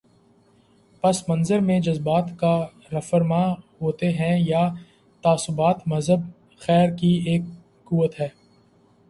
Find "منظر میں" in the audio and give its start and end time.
1.29-1.79